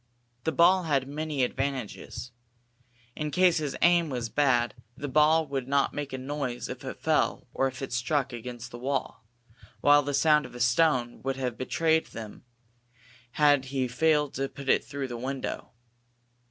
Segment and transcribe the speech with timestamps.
[0.45, 2.31] The ball had many advantages.
[3.15, 6.97] In case his aim was bad, the ball would not make a noise if it
[6.99, 9.27] fell or if it struck against the wall,
[9.81, 12.45] while the sound of a stone would have betrayed them
[13.33, 15.69] had he failed to put it through the window.